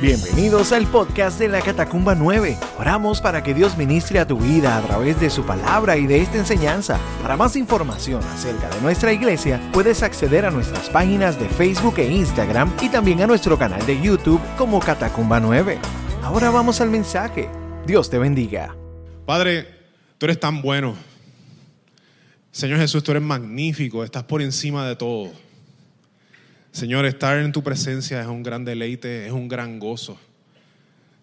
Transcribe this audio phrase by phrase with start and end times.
[0.00, 2.58] Bienvenidos al podcast de la Catacumba 9.
[2.78, 6.20] Oramos para que Dios ministre a tu vida a través de su palabra y de
[6.20, 7.00] esta enseñanza.
[7.22, 12.12] Para más información acerca de nuestra iglesia, puedes acceder a nuestras páginas de Facebook e
[12.12, 15.78] Instagram y también a nuestro canal de YouTube como Catacumba 9.
[16.22, 17.48] Ahora vamos al mensaje.
[17.86, 18.76] Dios te bendiga.
[19.24, 19.66] Padre,
[20.18, 20.94] tú eres tan bueno.
[22.50, 25.45] Señor Jesús, tú eres magnífico, estás por encima de todo.
[26.76, 30.18] Señor, estar en tu presencia es un gran deleite, es un gran gozo.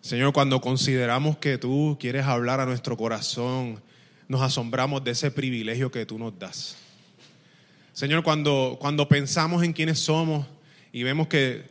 [0.02, 3.80] Señor, cuando consideramos que tú quieres hablar a nuestro corazón,
[4.28, 6.76] nos asombramos de ese privilegio que tú nos das.
[7.92, 10.48] Señor, cuando, cuando pensamos en quiénes somos
[10.92, 11.62] y vemos que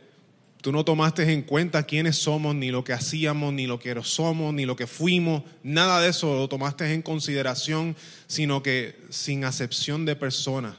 [0.61, 4.53] tú no tomaste en cuenta quiénes somos, ni lo que hacíamos, ni lo que somos,
[4.53, 7.97] ni lo que fuimos, nada de eso lo tomaste en consideración,
[8.27, 10.75] sino que sin acepción de personas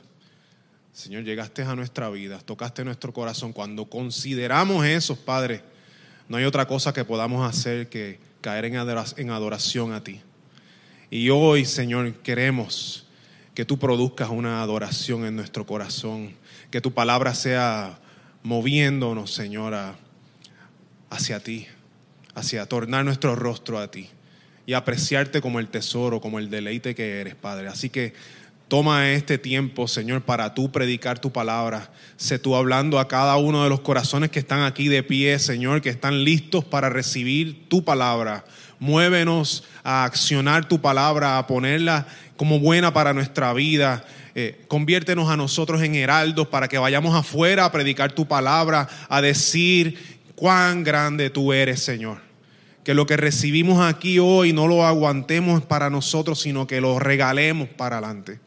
[0.94, 3.52] Señor, llegaste a nuestra vida, tocaste nuestro corazón.
[3.52, 5.60] Cuando consideramos eso, Padre,
[6.28, 10.20] no hay otra cosa que podamos hacer que caer en adoración a ti.
[11.10, 13.08] Y hoy, Señor, queremos
[13.54, 16.32] que tú produzcas una adoración en nuestro corazón,
[16.70, 17.98] que tu palabra sea
[18.44, 19.74] moviéndonos, Señor,
[21.10, 21.66] hacia ti,
[22.36, 24.10] hacia tornar nuestro rostro a ti
[24.64, 27.66] y apreciarte como el tesoro, como el deleite que eres, Padre.
[27.66, 28.14] Así que
[28.68, 31.90] Toma este tiempo, Señor, para tú predicar tu palabra.
[32.16, 35.82] Sé tú hablando a cada uno de los corazones que están aquí de pie, Señor,
[35.82, 38.44] que están listos para recibir tu palabra.
[38.78, 44.02] Muévenos a accionar tu palabra, a ponerla como buena para nuestra vida.
[44.34, 49.20] Eh, conviértenos a nosotros en heraldos para que vayamos afuera a predicar tu palabra, a
[49.20, 52.18] decir cuán grande tú eres, Señor.
[52.82, 57.68] Que lo que recibimos aquí hoy no lo aguantemos para nosotros, sino que lo regalemos
[57.68, 58.40] para adelante.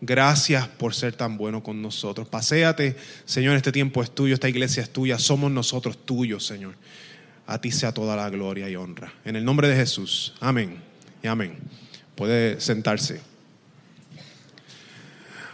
[0.00, 2.28] Gracias por ser tan bueno con nosotros.
[2.28, 6.74] Paséate, Señor, este tiempo es tuyo, esta iglesia es tuya, somos nosotros tuyos, Señor.
[7.46, 9.12] A ti sea toda la gloria y honra.
[9.24, 10.34] En el nombre de Jesús.
[10.40, 10.76] Amén
[11.22, 11.56] y amén.
[12.14, 13.20] Puede sentarse.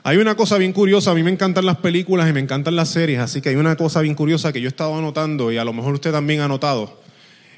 [0.05, 2.89] Hay una cosa bien curiosa, a mí me encantan las películas y me encantan las
[2.89, 5.65] series, así que hay una cosa bien curiosa que yo he estado anotando y a
[5.65, 7.01] lo mejor usted también ha notado.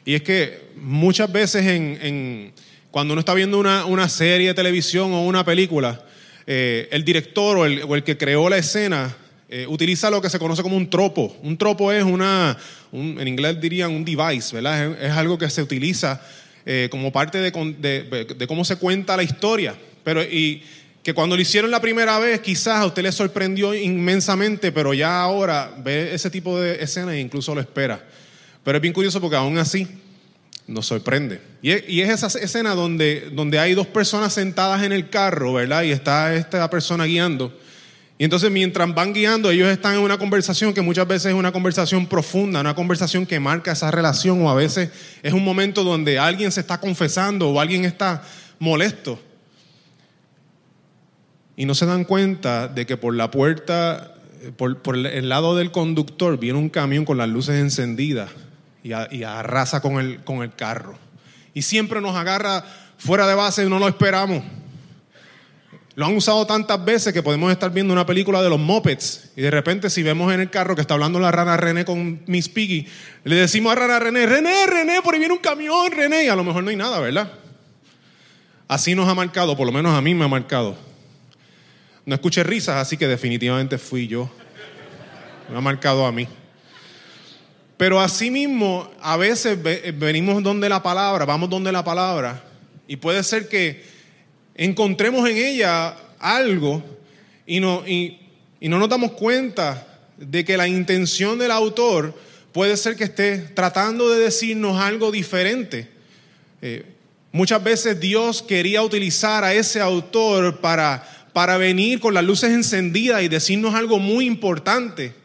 [0.04, 2.52] Y es que muchas veces en,
[2.90, 6.04] cuando uno está viendo una, una serie de televisión o una película,
[6.46, 9.16] eh, el director o el, que creó la escena
[9.48, 11.36] eh, utiliza lo que se conoce como un tropo.
[11.42, 12.56] Un tropo es una,
[12.92, 15.00] en inglés dirían un device, ¿verdad?
[15.02, 16.20] Es, algo que se utiliza
[16.66, 19.74] eh, como parte de, cómo se cuenta la historia.
[20.02, 20.62] Pero, y
[21.02, 25.20] que cuando lo hicieron la primera vez, quizás a usted le sorprendió inmensamente, pero ya
[25.20, 28.02] ahora ve ese tipo de escena e incluso lo espera.
[28.62, 29.86] Pero es bien curioso porque aún así
[30.66, 31.40] nos sorprende.
[31.62, 35.82] Y es, esa escena donde, hay dos personas sentadas en el carro, ¿verdad?
[35.82, 37.52] Y está esta persona guiando.
[38.16, 41.52] Y entonces mientras van guiando, ellos están en una conversación que muchas veces es una
[41.52, 44.90] conversación profunda, una conversación que marca esa relación o a veces
[45.22, 48.22] es un momento donde alguien se está confesando o alguien está
[48.58, 49.20] molesto.
[51.56, 54.14] Y no se dan cuenta de que por la puerta,
[54.56, 58.30] por, por el lado del conductor, viene un camión con las luces encendidas
[58.84, 60.96] y, arrasa con el, con el carro.
[61.54, 62.64] Y siempre nos agarra
[62.98, 64.44] fuera de base y no lo esperamos.
[65.96, 69.42] Lo han usado tantas veces que podemos estar viendo una película de los Muppets y
[69.42, 72.48] de repente si vemos en el carro que está hablando la rana René con Miss
[72.48, 72.88] Piggy,
[73.22, 76.36] le decimos a rana René, René, René, por ahí viene un camión, René, y a
[76.36, 77.30] lo mejor no hay nada, ¿verdad?
[78.66, 80.76] Así nos ha marcado, por lo menos a mí me ha marcado.
[82.04, 84.28] No escuché risas, así que definitivamente fui yo.
[85.48, 86.26] Me ha marcado a mí.
[87.76, 89.58] Pero asimismo, a veces
[89.98, 92.42] venimos donde la palabra, vamos donde la palabra,
[92.86, 93.82] y puede ser que
[94.54, 96.82] encontremos en ella algo
[97.46, 98.20] y no, y,
[98.60, 99.86] no nos damos cuenta
[100.16, 102.14] de que la intención del autor
[102.52, 105.88] puede ser que esté tratando de decirnos algo diferente.
[106.62, 106.86] Eh,
[107.32, 113.22] muchas veces Dios quería utilizar a ese autor para, para venir con las luces encendidas
[113.22, 115.23] y decirnos algo muy importante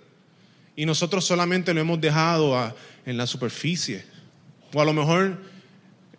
[0.79, 2.73] y nosotros solamente lo hemos dejado
[3.05, 4.05] en la superficie.
[4.73, 5.37] O a lo mejor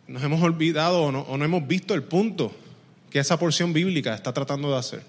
[0.07, 2.55] nos hemos olvidado o no, hemos visto el punto
[3.09, 5.03] que esa porción bíblica está tratando de hacer.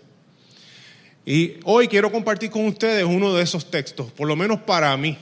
[1.25, 5.17] Y hoy quiero compartir con ustedes uno de esos textos, por lo menos para mí.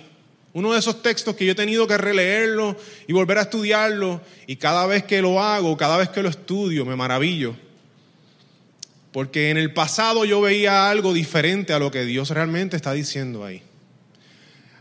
[0.54, 2.78] Uno de esos textos que yo he tenido que releerlo
[3.08, 4.22] y volver a estudiarlo.
[4.46, 7.56] Y cada vez que lo hago, cada vez que lo estudio, me maravillo.
[9.12, 13.44] Porque en el pasado yo veía algo diferente a lo que Dios realmente está diciendo
[13.44, 13.64] ahí.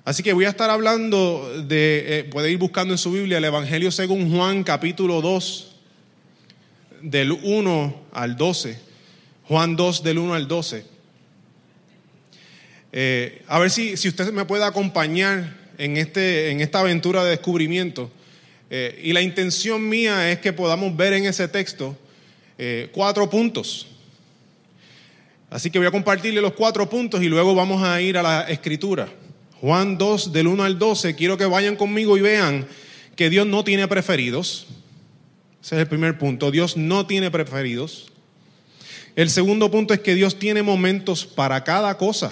[0.09, 3.45] Así que voy a estar hablando de, eh, puede ir buscando en su Biblia el
[3.45, 5.77] Evangelio según Juan capítulo 2,
[7.03, 8.79] del 1 al 12.
[9.49, 10.87] Juan 2 del 1 al 12.
[12.93, 17.33] Eh, a ver si, si usted me puede acompañar en, este, en esta aventura de
[17.33, 18.11] descubrimiento.
[18.71, 21.95] Eh, y la intención mía es que podamos ver en ese texto
[22.93, 23.87] cuatro puntos.
[25.51, 28.49] Así que voy a compartirle los cuatro puntos y luego vamos a ir a la
[28.49, 29.07] escritura.
[29.61, 32.67] Juan 2, del 1 al 12, quiero que vayan conmigo y vean
[33.17, 34.67] que Dios no tiene preferidos.
[35.63, 36.51] Ese es el primer punto.
[36.51, 38.07] Dios no tiene preferidos.
[39.17, 42.31] El segundo punto es que Dios tiene momentos para cada cosa.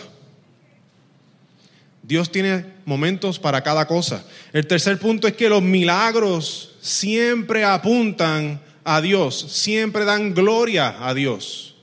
[2.05, 4.25] Dios tiene momentos para cada cosa.
[4.52, 11.12] El tercer punto es que los milagros siempre apuntan a Dios, siempre dan gloria a
[11.12, 11.75] Dios.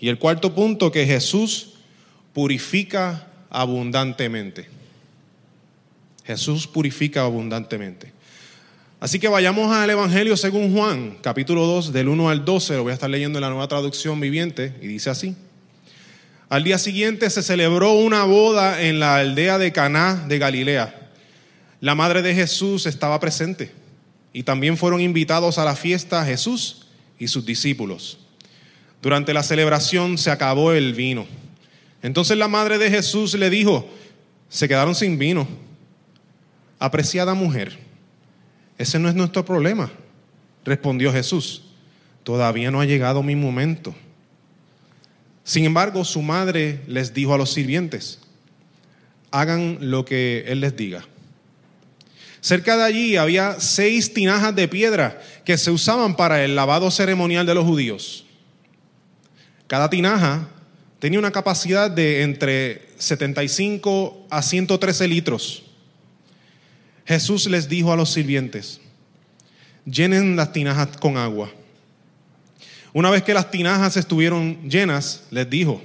[0.00, 1.74] Y el cuarto punto, que Jesús
[2.32, 4.68] purifica abundantemente.
[6.24, 8.12] Jesús purifica abundantemente.
[9.00, 12.90] Así que vayamos al Evangelio según Juan, capítulo 2, del 1 al 12, lo voy
[12.90, 15.34] a estar leyendo en la nueva traducción viviente, y dice así.
[16.50, 21.08] Al día siguiente se celebró una boda en la aldea de Caná de Galilea.
[21.80, 23.72] La madre de Jesús estaba presente
[24.34, 26.88] y también fueron invitados a la fiesta Jesús
[27.18, 28.18] y sus discípulos.
[29.00, 31.26] Durante la celebración se acabó el vino.
[32.02, 33.88] Entonces la madre de Jesús le dijo,
[34.48, 35.46] se quedaron sin vino.
[36.78, 37.78] Apreciada mujer,
[38.78, 39.90] ese no es nuestro problema,
[40.64, 41.62] respondió Jesús.
[42.22, 43.94] Todavía no ha llegado mi momento.
[45.42, 48.20] Sin embargo, su madre les dijo a los sirvientes,
[49.30, 51.04] hagan lo que él les diga.
[52.40, 57.46] Cerca de allí había seis tinajas de piedra que se usaban para el lavado ceremonial
[57.46, 58.26] de los judíos.
[59.66, 60.48] Cada tinaja
[60.98, 65.62] tenía una capacidad de entre 75 a 113 litros.
[67.04, 68.80] Jesús les dijo a los sirvientes,
[69.84, 71.50] llenen las tinajas con agua.
[72.92, 75.82] Una vez que las tinajas estuvieron llenas, les dijo,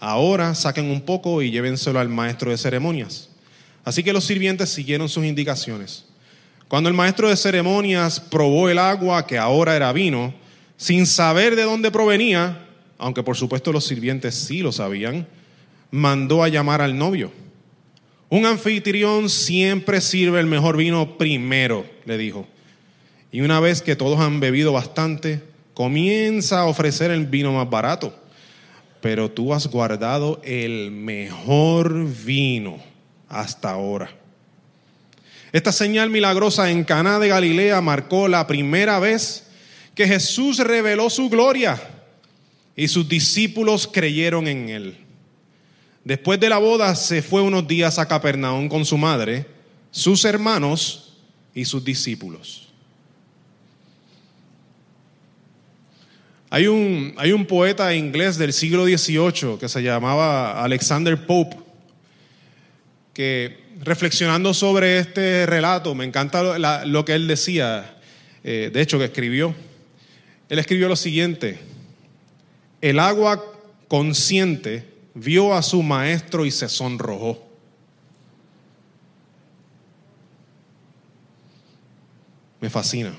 [0.00, 3.28] ahora saquen un poco y llévenselo al maestro de ceremonias.
[3.84, 6.04] Así que los sirvientes siguieron sus indicaciones.
[6.66, 10.34] Cuando el maestro de ceremonias probó el agua, que ahora era vino,
[10.76, 12.67] sin saber de dónde provenía,
[12.98, 15.26] aunque por supuesto los sirvientes sí lo sabían,
[15.90, 17.32] mandó a llamar al novio.
[18.28, 22.46] Un anfitrión siempre sirve el mejor vino primero, le dijo.
[23.32, 25.42] Y una vez que todos han bebido bastante,
[25.72, 28.14] comienza a ofrecer el vino más barato,
[29.00, 32.78] pero tú has guardado el mejor vino
[33.28, 34.10] hasta ahora.
[35.52, 39.46] Esta señal milagrosa en Caná de Galilea marcó la primera vez
[39.94, 41.80] que Jesús reveló su gloria
[42.78, 44.96] y sus discípulos creyeron en él.
[46.04, 49.46] Después de la boda se fue unos días a Capernaum con su madre,
[49.90, 51.16] sus hermanos
[51.52, 52.68] y sus discípulos.
[56.50, 61.56] Hay un, hay un poeta inglés del siglo XVIII que se llamaba Alexander Pope,
[63.12, 67.96] que reflexionando sobre este relato, me encanta lo, que él decía,
[68.44, 69.52] eh, de hecho que escribió.
[70.48, 71.58] Él escribió lo siguiente,
[72.80, 73.44] el agua
[73.88, 77.44] consciente vio a su maestro y se sonrojó.
[82.60, 83.16] Me fascina.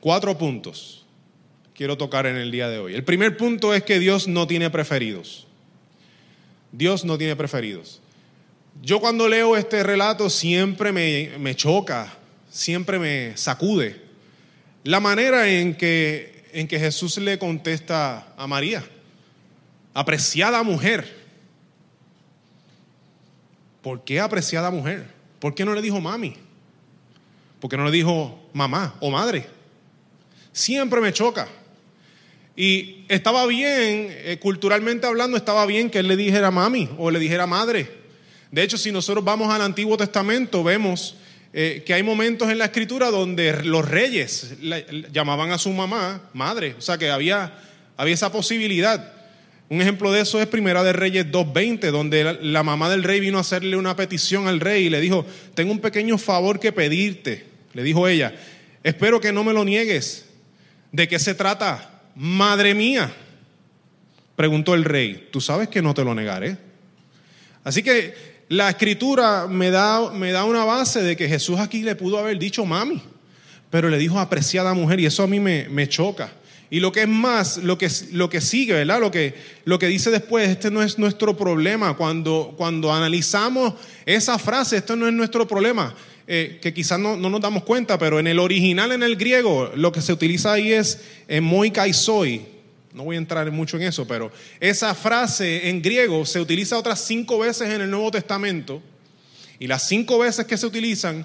[0.00, 1.04] Cuatro puntos
[1.74, 2.94] quiero tocar en el día de hoy.
[2.94, 5.46] El primer punto es que Dios no tiene preferidos.
[6.72, 8.00] Dios no tiene preferidos.
[8.82, 12.12] Yo cuando leo este relato siempre me, choca,
[12.50, 14.00] siempre me sacude
[14.84, 18.84] la manera en que, en que Jesús le contesta a María,
[19.94, 21.18] apreciada mujer.
[23.82, 25.06] ¿Por qué apreciada mujer?
[25.38, 26.34] ¿Por qué no le dijo mami?
[27.60, 29.46] ¿Por qué no le dijo mamá o madre?
[30.52, 31.48] Siempre me choca.
[32.56, 37.18] Y estaba bien, eh, culturalmente hablando, estaba bien que él le dijera mami o le
[37.18, 37.88] dijera madre.
[38.50, 41.16] De hecho, si nosotros vamos al Antiguo Testamento, vemos
[41.52, 44.54] eh, que hay momentos en la escritura donde los reyes
[45.12, 46.76] llamaban a su mamá madre.
[46.78, 47.52] O sea que había,
[47.96, 49.14] había esa posibilidad.
[49.68, 53.38] Un ejemplo de eso es Primera de Reyes 2.20, donde la mamá del rey vino
[53.38, 57.46] a hacerle una petición al rey y le dijo, tengo un pequeño favor que pedirte.
[57.72, 58.34] Le dijo ella,
[58.82, 60.26] espero que no me lo niegues.
[60.92, 62.00] ¿De qué se trata?
[62.16, 63.12] Madre mía,
[64.34, 66.56] preguntó el rey, tú sabes que no te lo negaré.
[67.62, 71.94] Así que la escritura me da, me da una base de que Jesús aquí le
[71.94, 73.00] pudo haber dicho mami,
[73.70, 76.32] pero le dijo apreciada mujer y eso a mí me, me choca.
[76.68, 78.98] Y lo que es más, lo que, lo que sigue, ¿verdad?
[78.98, 81.96] Lo que, lo que dice después, este no es nuestro problema.
[81.96, 85.94] Cuando, cuando analizamos esa frase, esto no es nuestro problema.
[86.26, 89.92] Eh, que quizás no, nos damos cuenta, pero en el original, en el griego, lo
[89.92, 90.98] que se utiliza ahí es
[91.40, 92.42] moi kaisoi,
[92.92, 97.00] No voy a entrar mucho en eso, pero esa frase en griego se utiliza otras
[97.00, 98.82] cinco veces en el Nuevo Testamento
[99.60, 101.24] y las cinco veces que se utilizan,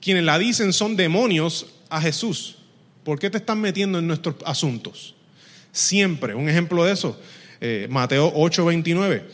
[0.00, 2.56] quienes la dicen son demonios a Jesús.
[3.04, 5.14] ¿Por qué te están metiendo en nuestros asuntos?
[5.72, 6.34] Siempre.
[6.34, 7.18] Un ejemplo de eso,
[7.60, 9.24] eh, Mateo 8, 29.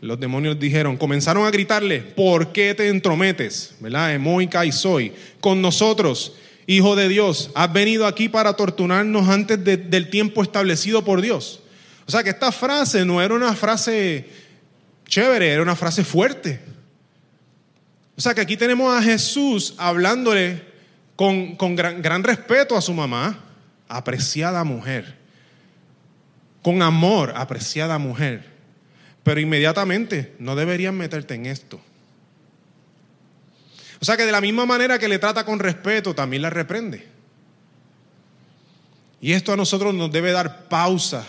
[0.00, 3.74] Los demonios dijeron, comenzaron a gritarle, ¿por qué te entrometes?
[3.80, 4.14] ¿Verdad?
[4.14, 5.12] Emoica y soy.
[5.40, 6.34] Con nosotros,
[6.68, 11.60] hijo de Dios, has venido aquí para torturarnos antes del tiempo establecido por Dios.
[12.06, 14.28] O sea que esta frase no era una frase
[15.06, 16.60] chévere, era una frase fuerte.
[18.16, 20.62] O sea que aquí tenemos a Jesús hablándole
[21.16, 23.38] con, gran, gran respeto a su mamá,
[23.88, 25.16] apreciada mujer,
[26.60, 28.44] con amor, apreciada mujer,
[29.22, 31.80] pero inmediatamente no deberían meterte en esto.
[34.00, 37.08] O sea que de la misma manera que le trata con respeto, también la reprende.
[39.20, 41.26] Y esto a nosotros nos debe dar pausa.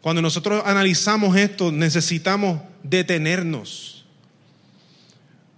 [0.00, 4.06] Cuando nosotros analizamos esto, necesitamos detenernos.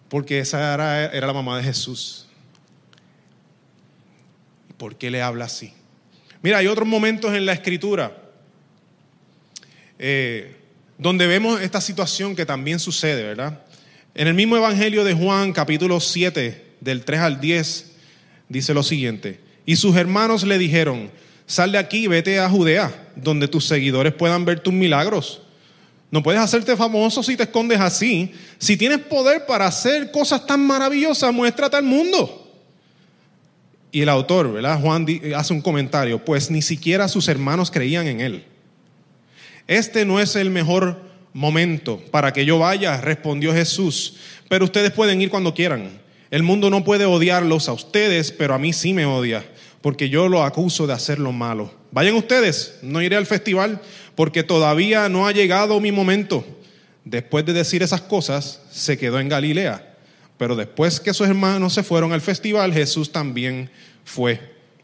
[0.09, 2.27] Porque esa era, la mamá de Jesús.
[4.77, 5.73] ¿Por qué le habla así?
[6.43, 8.17] Mira, hay otros momentos en la escritura
[9.99, 10.57] eh,
[10.99, 13.63] donde vemos esta situación que también sucede, ¿verdad?
[14.15, 17.93] En el mismo Evangelio de Juan, capítulo 7, del 3 al 10,
[18.49, 19.39] dice lo siguiente.
[19.65, 21.11] Y sus hermanos le dijeron,
[21.47, 25.43] sal de aquí, vete a Judea, donde tus seguidores puedan ver tus milagros.
[26.11, 28.33] No puedes hacerte famoso si te escondes así.
[28.59, 32.53] Si tienes poder para hacer cosas tan maravillosas, muéstrate al mundo.
[33.93, 34.81] Y el autor, ¿verdad?
[34.81, 38.45] Juan hace un comentario, pues ni siquiera sus hermanos creían en él.
[39.69, 44.17] Este no es el mejor momento para que yo vaya, respondió Jesús,
[44.49, 46.01] pero ustedes pueden ir cuando quieran.
[46.31, 49.45] El mundo no puede odiarlos a ustedes, pero a mí sí me odia,
[49.81, 51.75] porque yo lo acuso de hacer lo malo.
[51.91, 53.81] Vayan ustedes, no iré al festival,
[54.15, 56.45] porque todavía no ha llegado mi momento.
[57.05, 59.97] Después de decir esas cosas, se quedó en Galilea.
[60.37, 63.71] Pero después que sus hermanos se fueron al festival, Jesús también
[64.05, 64.41] fue,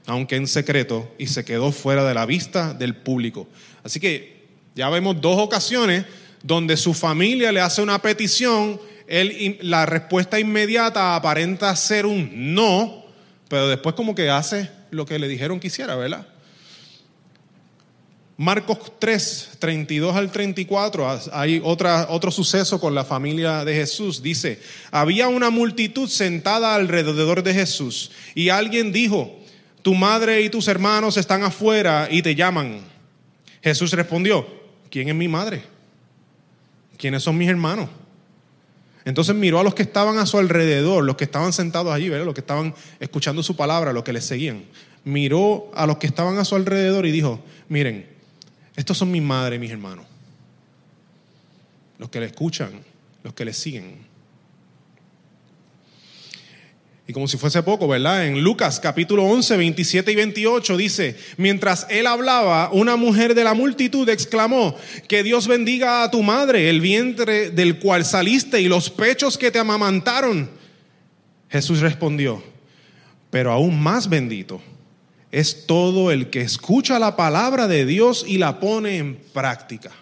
[0.07, 3.47] aunque en secreto, y se quedó fuera de la vista del público.
[3.85, 6.05] Así que ya vemos dos ocasiones
[6.47, 13.05] donde su familia le hace una petición, él, la respuesta inmediata aparenta ser un no,
[13.49, 16.27] pero después como que hace lo que le dijeron que hiciera, ¿verdad?
[18.39, 24.23] Marcos 3, 32 al 34, hay otra, otro suceso con la familia de Jesús.
[24.23, 24.61] Dice,
[24.91, 29.41] había una multitud sentada alrededor de Jesús y alguien dijo,
[29.81, 32.83] tu madre y tus hermanos están afuera y te llaman.
[33.63, 34.47] Jesús respondió,
[34.91, 35.76] ¿quién es mi madre?
[36.97, 37.89] ¿Quiénes son mis hermanos?
[39.05, 42.27] Entonces miró a los que estaban a su alrededor, los que estaban sentados allí, ¿verdad?
[42.27, 44.65] los que estaban escuchando su palabra, los que le seguían.
[45.05, 48.09] Miró a los que estaban a su alrededor y dijo, miren,
[48.75, 50.07] estos son mi madre y mis hermanos.
[51.99, 52.71] Los que le escuchan,
[53.23, 54.07] los que le siguen.
[57.09, 58.27] Y como si fuese poco, ¿verdad?
[58.27, 63.55] En Lucas capítulo 11, 27 y 28 dice, mientras él hablaba, una mujer de la
[63.55, 68.91] multitud exclamó, que Dios bendiga a tu madre, el vientre del cual saliste y los
[68.91, 70.51] pechos que te amamantaron.
[71.49, 72.43] Jesús respondió,
[73.31, 74.61] pero aún más bendito
[75.31, 79.93] es todo el que escucha la palabra de Dios y la pone en práctica.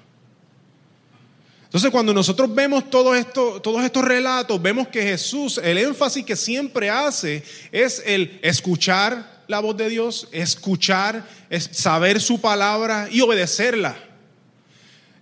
[1.75, 7.43] Entonces, cuando nosotros vemos todos estos relatos, vemos que Jesús, el énfasis que siempre hace
[7.73, 13.97] es el escuchar la voz de Dios, escuchar, es saber su palabra y obedecerla.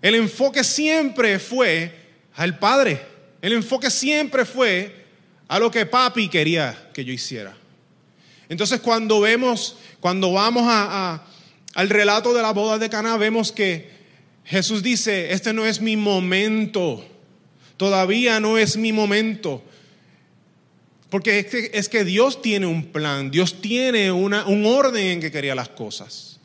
[0.03, 1.91] El enfoque siempre fue
[2.35, 3.01] al Padre.
[3.41, 5.07] El enfoque siempre fue
[5.49, 7.57] a lo que papi quería que yo hiciera.
[8.51, 13.92] Entonces, cuando vemos cuando vamos al relato de la boda de Caná, vemos que
[14.53, 17.03] Jesús dice, este no es mi momento,
[17.79, 19.65] todavía no es mi momento.
[21.09, 25.21] Porque es que, es que Dios tiene un plan, Dios tiene una, un orden en
[25.23, 26.39] que quería las cosas.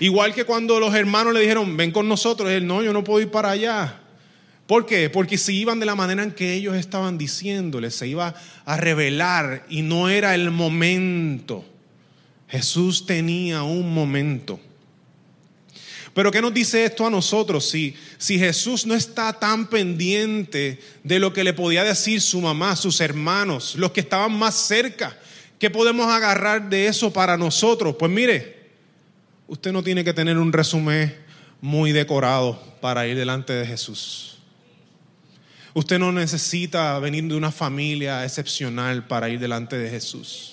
[0.00, 3.22] Igual que cuando los hermanos le dijeron, ven con nosotros, él no, yo no puedo
[3.22, 4.02] ir para allá.
[4.66, 5.08] ¿Por qué?
[5.08, 8.34] Porque si iban de la manera en que ellos estaban diciéndole, se iba
[8.66, 11.64] a revelar y no era el momento.
[12.48, 14.60] Jesús tenía un momento.
[16.14, 17.68] Pero ¿qué nos dice esto a nosotros?
[17.68, 22.76] Si, si Jesús no está tan pendiente de lo que le podía decir su mamá,
[22.76, 25.18] sus hermanos, los que estaban más cerca,
[25.58, 27.96] ¿qué podemos agarrar de eso para nosotros?
[27.98, 28.68] Pues mire,
[29.46, 31.16] usted no tiene que tener un resumen
[31.62, 34.38] muy decorado para ir delante de Jesús.
[35.74, 40.51] Usted no necesita venir de una familia excepcional para ir delante de Jesús.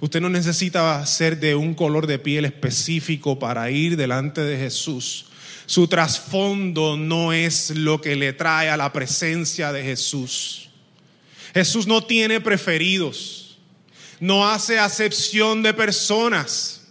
[0.00, 5.26] Usted no necesita ser de un color de piel específico para ir delante de Jesús.
[5.66, 10.70] Su trasfondo no es lo que le trae a la presencia de Jesús.
[11.52, 13.58] Jesús no tiene preferidos.
[14.20, 16.86] No hace acepción de personas.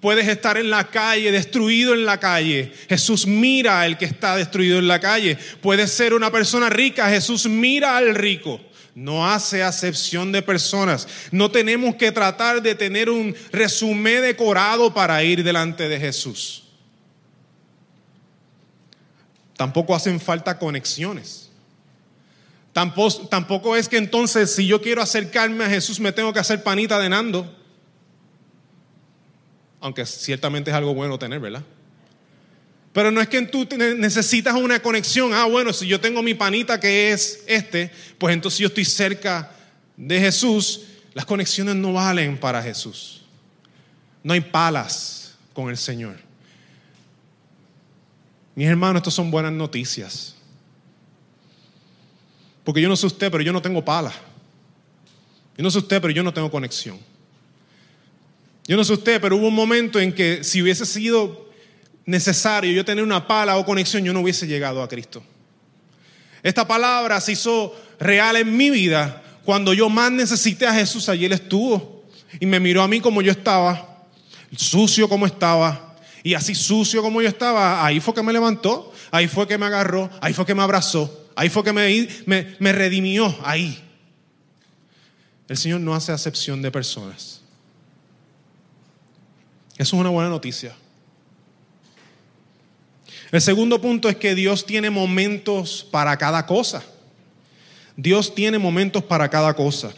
[0.00, 2.72] Puedes estar en la calle, destruido en la calle.
[2.88, 5.36] Jesús mira al que está destruido en la calle.
[5.60, 7.08] Puedes ser una persona rica.
[7.08, 8.60] Jesús mira al rico.
[8.98, 11.06] No hace acepción de personas.
[11.30, 16.64] No tenemos que tratar de tener un resumen decorado para ir delante de Jesús.
[19.56, 21.48] Tampoco hacen falta conexiones.
[22.72, 26.98] Tampoco, es que entonces si yo quiero acercarme a Jesús me tengo que hacer panita
[26.98, 27.54] de Nando
[29.80, 31.62] aunque ciertamente es algo bueno tener, ¿verdad?
[32.98, 33.64] Pero no es que tú
[33.96, 35.32] necesitas una conexión.
[35.32, 39.52] Ah, bueno, si yo tengo mi panita que es este, pues entonces yo estoy cerca
[39.96, 40.80] de Jesús.
[41.14, 43.22] Las conexiones no valen para Jesús.
[44.24, 46.16] No hay palas con el Señor.
[48.56, 50.34] Mis hermanos, estas son buenas noticias.
[52.64, 54.14] Porque yo no sé usted, pero yo no tengo palas.
[55.56, 56.98] Yo no sé usted, pero yo no tengo conexión.
[58.66, 61.46] Yo no sé usted, pero hubo un momento en que si hubiese sido
[62.08, 65.22] necesario yo tener una pala o conexión, yo no hubiese llegado a Cristo.
[66.42, 71.10] Esta palabra se hizo real en mi vida cuando yo más necesité a Jesús.
[71.10, 72.06] Allí Él estuvo
[72.40, 74.06] y me miró a mí como yo estaba,
[74.56, 77.84] sucio como estaba, y así sucio como yo estaba.
[77.84, 81.28] Ahí fue que me levantó, ahí fue que me agarró, ahí fue que me abrazó,
[81.36, 83.36] ahí fue que me, me, me redimió.
[83.44, 83.84] Ahí.
[85.46, 87.42] El Señor no hace acepción de personas.
[89.76, 90.74] Eso es una buena noticia.
[93.30, 96.82] El segundo punto es que Dios tiene momentos para cada cosa.
[97.96, 99.92] Dios tiene momentos para cada cosa.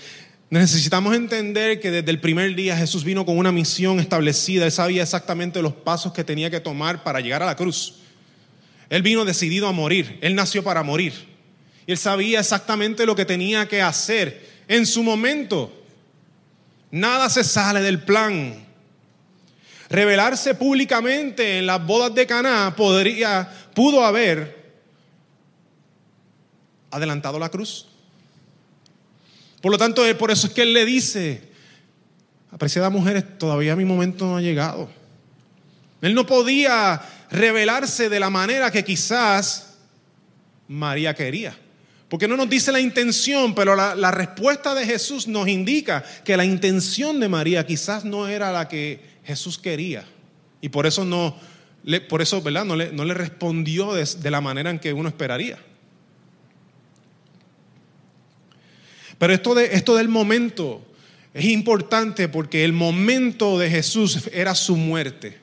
[0.48, 4.64] Necesitamos entender que desde el primer día Jesús vino con una misión establecida.
[4.64, 8.00] Él sabía exactamente los pasos que tenía que tomar para llegar a la cruz.
[8.88, 10.18] Él vino decidido a morir.
[10.22, 11.12] Él nació para morir.
[11.86, 15.72] Él sabía exactamente lo que tenía que hacer en su momento.
[16.90, 18.69] Nada se sale del plan
[19.90, 24.72] revelarse públicamente en las bodas de Caná podría, pudo haber
[26.92, 27.88] adelantado la cruz.
[29.60, 31.42] Por lo tanto, por eso es que él le dice,
[32.52, 34.88] apreciada mujeres, todavía mi momento no ha llegado.
[36.00, 39.74] Él no podía revelarse de la manera que quizás
[40.68, 41.54] María quería.
[42.08, 46.36] Porque no nos dice la intención, pero la, la, respuesta de Jesús nos indica que
[46.36, 50.04] la intención de María quizás no era la que Jesús quería.
[50.60, 51.36] Y por eso no,
[52.08, 52.64] por eso, ¿verdad?
[52.64, 55.58] No le, no le respondió de, de la manera en que uno esperaría.
[59.18, 60.82] Pero esto, de, esto del momento
[61.34, 65.38] es importante porque el momento de Jesús era su muerte.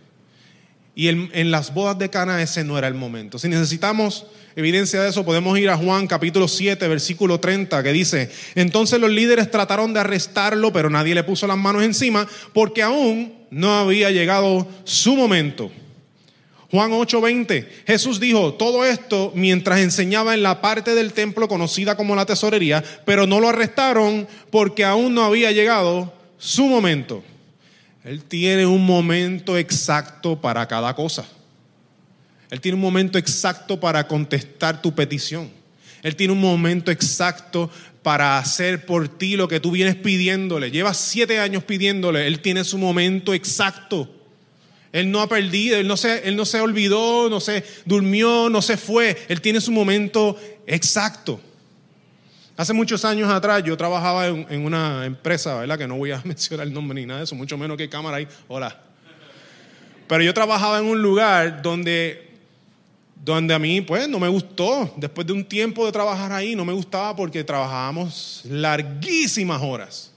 [0.96, 3.38] Y en las bodas de Cana ese no era el momento.
[3.38, 8.32] Si necesitamos evidencia de eso, podemos ir a Juan capítulo 7, versículo 30, que dice,
[8.56, 13.37] entonces los líderes trataron de arrestarlo, pero nadie le puso las manos encima porque aún
[13.50, 15.72] no había llegado su momento.
[16.70, 22.16] Juan 8:20, Jesús dijo todo esto mientras enseñaba en la parte del templo conocida como
[22.16, 27.24] la tesorería, pero no lo arrestaron porque aún no había llegado su momento.
[28.04, 31.26] Él tiene un momento exacto para cada cosa.
[32.50, 35.50] Él tiene un momento exacto para contestar tu petición.
[36.04, 37.70] Él tiene un momento exacto
[38.08, 40.72] para hacer por ti lo que tú vienes pidiéndole.
[40.72, 42.26] Lleva siete años pidiéndole.
[42.26, 44.10] Él tiene su momento exacto.
[44.94, 48.62] Él no ha perdido, él no, se, él no se olvidó, no se durmió, no
[48.62, 49.18] se fue.
[49.28, 51.42] Él tiene su momento exacto.
[52.56, 55.78] Hace muchos años atrás yo trabajaba en, una empresa, ¿verdad?
[55.78, 58.16] Que no voy a mencionar el nombre ni nada de eso, mucho menos que cámara
[58.16, 58.28] ahí.
[58.48, 58.84] Hola.
[60.08, 62.27] Pero yo trabajaba en un lugar donde,
[63.24, 64.94] donde a mí, pues, no me gustó.
[64.98, 70.12] Después de un tiempo de trabajar ahí, no me gustaba porque trabajábamos larguísimas horas.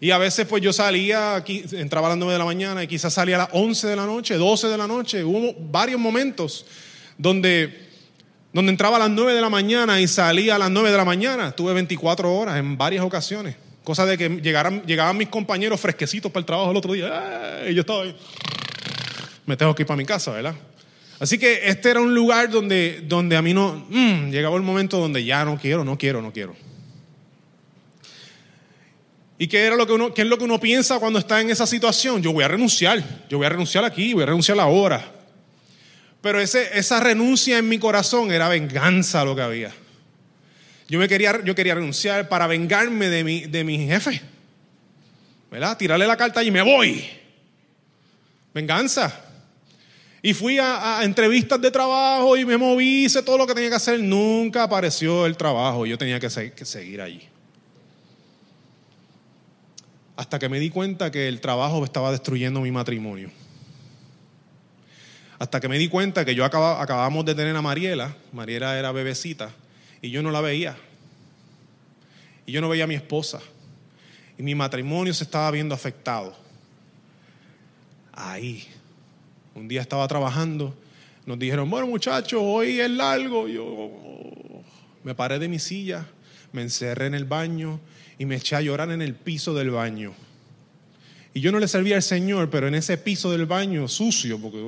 [0.00, 2.86] Y a veces, pues, yo salía, aquí, entraba a las 9 de la mañana y
[2.86, 5.24] quizás salía a las 11 de la noche, 12 de la noche.
[5.24, 6.66] Hubo varios momentos
[7.18, 7.86] donde
[8.56, 11.04] donde entraba a las 9 de la mañana y salía a las 9 de la
[11.04, 11.52] mañana.
[11.52, 13.54] Tuve 24 horas en varias ocasiones.
[13.84, 17.60] Cosa de que llegaran, llegaban mis compañeros fresquecitos para el trabajo el otro día.
[17.68, 18.16] Y yo estaba ahí.
[19.44, 20.54] Me tengo que ir para mi casa, ¿verdad?
[21.18, 23.86] Así que este era un lugar donde, donde a mí no...
[23.88, 26.54] Mm, llegaba el momento donde ya no quiero, no quiero, no quiero.
[29.38, 31.50] ¿Y qué, era lo que uno, qué es lo que uno piensa cuando está en
[31.50, 32.22] esa situación?
[32.22, 33.02] Yo voy a renunciar.
[33.28, 35.12] Yo voy a renunciar aquí, voy a renunciar ahora.
[36.20, 39.72] Pero ese, esa renuncia en mi corazón era venganza lo que había.
[40.88, 44.22] Yo, me quería, yo quería renunciar para vengarme de mi, de mi jefe.
[45.50, 45.76] ¿verdad?
[45.76, 47.04] Tirarle la carta y me voy.
[48.52, 49.25] Venganza.
[50.26, 53.76] Y fui a, entrevistas de trabajo y me moví, hice todo lo que tenía que
[53.76, 54.00] hacer.
[54.00, 55.86] Nunca apareció el trabajo.
[55.86, 57.22] Yo tenía que, que seguir allí.
[60.16, 63.30] Hasta que me di cuenta que el trabajo estaba destruyendo mi matrimonio.
[65.38, 68.16] Hasta que me di cuenta que yo acabamos de tener a Mariela.
[68.32, 69.50] Mariela era bebecita
[70.02, 70.76] y yo no la veía.
[72.46, 73.38] Y yo no veía a mi esposa.
[74.36, 76.36] Y mi matrimonio se estaba viendo afectado.
[78.12, 78.66] Ahí.
[79.56, 80.76] Un día estaba trabajando.
[81.24, 83.48] Nos dijeron, bueno muchachos, hoy es largo.
[83.48, 83.90] Yo
[85.02, 86.06] me paré de mi silla,
[86.52, 87.80] me encerré en el baño
[88.18, 90.12] y me eché a llorar en el piso del baño.
[91.32, 94.58] Y yo no le servía al Señor, pero en ese piso del baño sucio, porque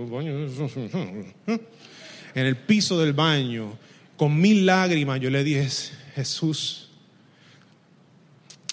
[2.35, 3.77] en el piso del baño,
[4.17, 5.69] con mil lágrimas, yo le dije,
[6.15, 6.89] Jesús,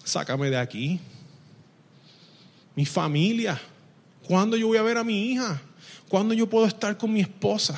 [0.06, 1.00] sácame de aquí.
[2.74, 3.60] Mi familia,
[4.24, 5.62] ¿cuándo yo voy a ver a mi hija?
[6.16, 7.78] ¿Cuándo yo puedo estar con mi esposa?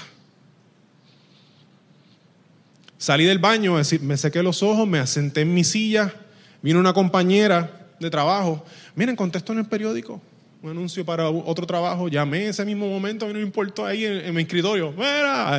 [2.99, 6.13] Salí del baño, me sequé los ojos, me asenté en mi silla,
[6.61, 10.21] vino una compañera de trabajo, miren, contesto en el periódico,
[10.61, 13.87] un anuncio para otro trabajo, llamé en ese mismo momento, a mí no me importó
[13.87, 15.57] ahí en, mi escritorio, mira,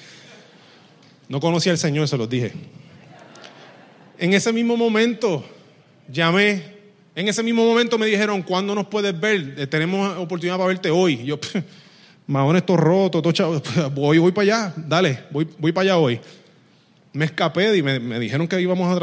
[1.28, 2.54] no conocía al Señor, se los dije.
[4.16, 5.44] En ese mismo momento
[6.10, 6.79] llamé,
[7.20, 9.54] en ese mismo momento me dijeron, ¿cuándo nos puedes ver?
[9.58, 11.24] Eh, tenemos oportunidad para verte hoy.
[11.24, 11.38] Yo,
[12.26, 16.20] mahones todo roto, todo voy, voy para allá, dale, voy, voy para allá hoy.
[17.12, 18.98] Me escapé y me, dijeron que íbamos a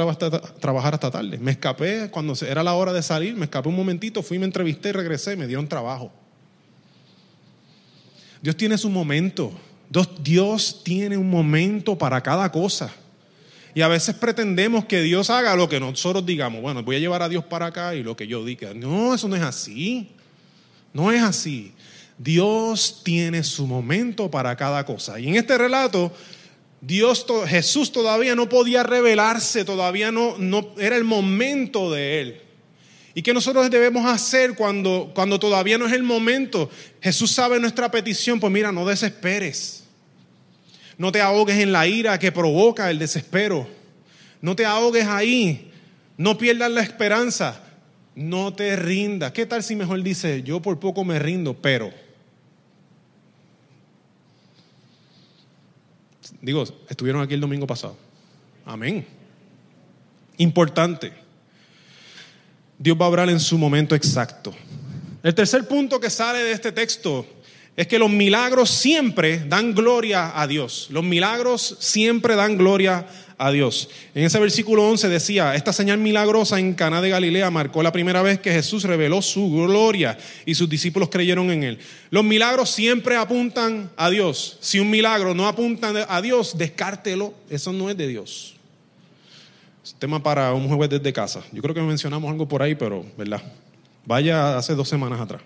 [0.60, 1.38] trabajar hasta tarde.
[1.38, 4.90] Me escapé cuando era la hora de salir, me escapé un momentito, fui, me entrevisté
[4.90, 6.12] y regresé, me dieron trabajo.
[8.42, 9.52] Dios tiene su momento.
[10.22, 12.92] Dios tiene un momento para cada cosa.
[13.78, 16.64] Y a veces pretendemos que Dios haga lo que nosotros digamos.
[16.64, 18.74] Bueno, voy a llevar a Dios para acá y lo que yo diga.
[18.74, 20.10] No, eso no es así.
[20.94, 21.74] No es así.
[22.18, 25.20] Dios tiene su momento para cada cosa.
[25.20, 26.12] Y en este relato
[26.82, 32.42] Dios, Jesús todavía no podía revelarse, todavía no, no era el momento de él.
[33.14, 36.72] ¿Y qué nosotros debemos hacer cuando, cuando todavía no es el momento?
[37.00, 39.77] Jesús sabe nuestra petición, pues mira, no desesperes.
[40.98, 43.68] No te ahogues en la ira que provoca el desespero.
[44.42, 45.72] No te ahogues ahí.
[46.18, 47.64] No pierdas la esperanza.
[48.16, 49.32] No te rindas.
[49.32, 51.92] ¿Qué tal si mejor dice, yo por poco me rindo, pero...
[56.42, 57.96] Digo, estuvieron aquí el domingo pasado.
[58.66, 59.06] Amén.
[60.38, 61.14] Importante.
[62.78, 64.54] Dios va a hablar en su momento exacto.
[65.24, 67.26] El tercer punto que sale de este texto
[67.78, 70.88] es que los milagros siempre dan gloria a Dios.
[70.90, 73.06] Los milagros siempre dan gloria
[73.38, 73.90] a Dios.
[74.16, 78.24] En ese versículo 11 decía, esta señal milagrosa en Caná de Galilea marcó la primera
[78.24, 81.80] vez que Jesús reveló su gloria y sus discípulos creyeron en él.
[82.10, 84.58] Los milagros siempre apuntan a Dios.
[84.60, 88.56] Si un milagro no apunta a Dios, descártelo, eso no es de Dios.
[89.84, 91.44] Es tema para un jueves desde casa.
[91.52, 93.44] Yo creo que mencionamos algo por ahí, pero, ¿verdad?
[94.04, 95.44] Vaya hace dos semanas atrás.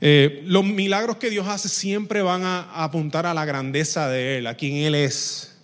[0.00, 4.46] Eh, los milagros que Dios hace siempre van a apuntar a la grandeza de Él,
[4.46, 5.58] a quien Él es.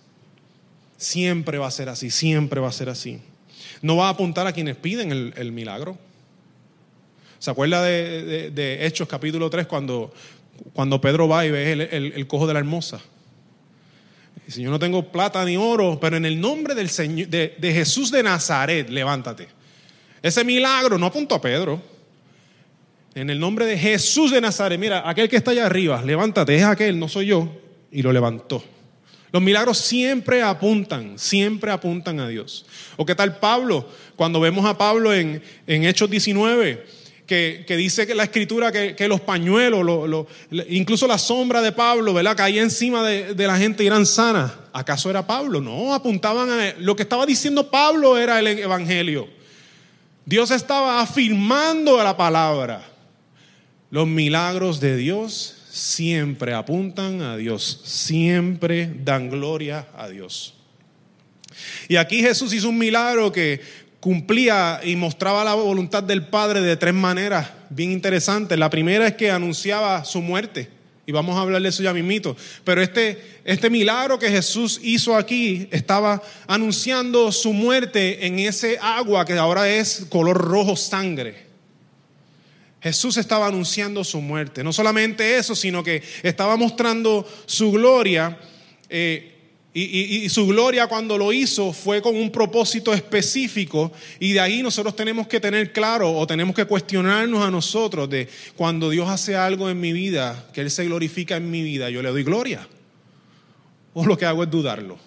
[0.97, 3.19] Siempre va a ser así, siempre va a ser así.
[3.81, 5.97] No va a apuntar a quienes piden el, milagro.
[7.39, 10.13] ¿Se acuerda de, Hechos capítulo 3 cuando,
[10.73, 12.99] cuando Pedro va y ve el, cojo de la hermosa?
[14.45, 17.73] Dice, yo no tengo plata ni oro, pero en el nombre del Señor, de, de
[17.73, 19.47] Jesús de Nazaret, levántate.
[20.21, 21.96] Ese milagro no apuntó a Pedro.
[23.17, 26.63] En el nombre de Jesús de Nazaret, mira, aquel que está allá arriba, levántate, es
[26.63, 27.51] aquel, no soy yo.
[27.91, 28.63] Y lo levantó.
[29.31, 32.67] Los milagros siempre apuntan, siempre apuntan a Dios.
[32.95, 33.89] ¿O qué tal Pablo?
[34.15, 36.85] Cuando vemos a Pablo en, Hechos 19,
[37.25, 40.27] que, dice que la escritura que, los pañuelos,
[40.69, 42.37] incluso la sombra de Pablo, ¿verdad?
[42.37, 44.51] Caía encima de, la gente y eran sanas.
[44.73, 45.59] ¿Acaso era Pablo?
[45.59, 46.75] No, apuntaban a...
[46.77, 49.27] Lo que estaba diciendo Pablo era el Evangelio.
[50.23, 52.96] Dios estaba afirmando la palabra.
[53.89, 60.55] Los milagros de Dios siempre apuntan a Dios, siempre dan gloria a Dios.
[61.87, 63.61] Y aquí Jesús hizo un milagro que
[63.99, 68.57] cumplía y mostraba la voluntad del Padre de tres maneras bien interesantes.
[68.57, 70.69] La primera es que anunciaba su muerte.
[71.05, 72.35] Y vamos a hablar de eso ya mismito.
[72.65, 79.25] Pero este, este milagro que Jesús hizo aquí estaba anunciando su muerte en ese agua
[79.25, 81.46] que ahora es color rojo sangre.
[82.81, 84.63] Jesús estaba anunciando su muerte.
[84.63, 88.37] No solamente eso, sino que estaba mostrando su gloria.
[88.89, 89.33] Eh,
[89.79, 94.95] Y, su gloria cuando lo hizo fue con un propósito específico y de ahí nosotros
[94.95, 99.69] tenemos que tener claro o tenemos que cuestionarnos a nosotros de cuando Dios hace algo
[99.69, 102.67] en mi vida, que Él se glorifica en mi vida, yo le doy gloria.
[103.93, 104.97] O lo que hago es dudarlo.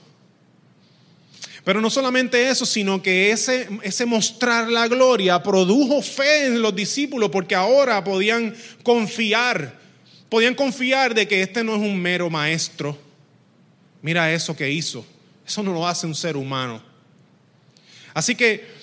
[1.64, 6.74] Pero no solamente eso, sino que ese, ese mostrar la gloria produjo fe en los
[6.74, 9.78] discípulos porque ahora podían confiar,
[10.28, 12.96] podían confiar de que este no es un mero maestro.
[14.02, 15.04] Mira eso que hizo.
[15.46, 16.82] Eso no lo hace un ser humano.
[18.14, 18.80] Así que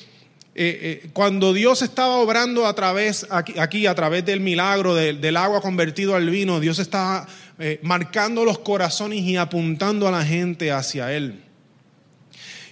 [0.59, 5.61] eh, eh, cuando Dios estaba obrando a través, aquí, a través del milagro del agua
[5.61, 7.27] convertido al vino, Dios estaba
[7.59, 11.43] eh, marcando los corazones y apuntando a la gente hacia Él.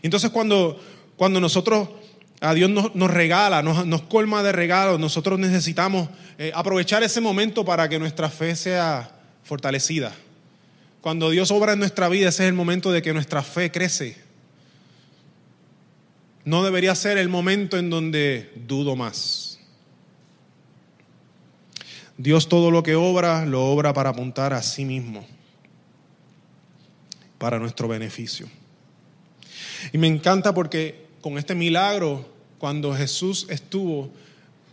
[0.06, 0.80] Entonces cuando,
[1.18, 1.90] cuando nosotros,
[2.40, 7.90] a Dios nos, regala, nos, colma de regalos, nosotros necesitamos eh, aprovechar ese momento para
[7.90, 9.10] que nuestra fe sea
[9.44, 10.14] fortalecida.
[11.02, 14.16] Cuando Dios obra en nuestra vida, ese es el momento de que nuestra fe crece.
[16.44, 19.60] No debería ser el momento en donde dudo más.
[22.16, 25.26] Dios todo lo que obra, lo obra para apuntar a sí mismo,
[27.40, 28.48] para nuestro beneficio.
[29.92, 32.26] Y me encanta porque con este milagro,
[32.58, 34.10] cuando Jesús estuvo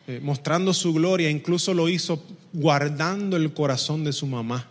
[0.06, 2.22] eh, mostrando su gloria, incluso lo hizo
[2.52, 4.68] guardando el corazón de su mamá.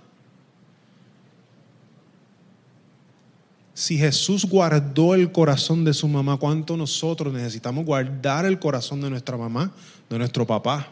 [3.74, 9.10] Si Jesús guardó el corazón de su mamá, ¿cuánto nosotros necesitamos guardar el corazón de
[9.10, 9.72] nuestra mamá,
[10.10, 10.88] de nuestro papá,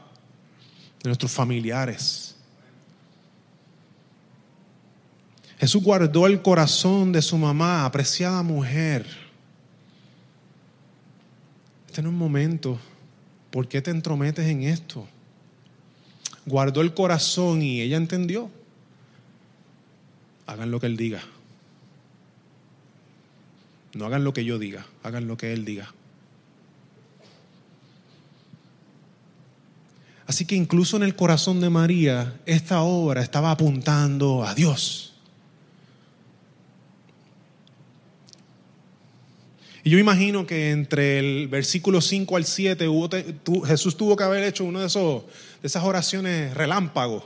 [1.04, 2.36] de nuestros familiares?
[5.60, 9.06] Jesús guardó el corazón de su mamá, apreciada mujer.
[11.90, 12.80] Este un momento.
[13.50, 15.08] ¿Por qué te entrometes en esto?
[16.46, 18.52] Guardó el corazón y ella entendió.
[20.46, 21.24] Hagan lo que Él diga.
[23.96, 25.92] No hagan lo que yo diga, hagan lo que Él diga.
[30.28, 35.09] Así que incluso en el corazón de María, esta obra estaba apuntando a Dios.
[39.84, 42.86] Y yo imagino que entre el versículo 5 al 7
[43.66, 45.22] Jesús tuvo que haber hecho una de, de
[45.64, 47.24] esas oraciones relámpagos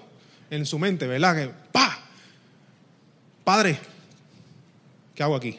[0.49, 1.35] en su mente, ¿verdad?
[1.35, 1.99] Que, ¡pa!
[3.43, 3.79] Padre,
[5.15, 5.57] ¿qué hago aquí?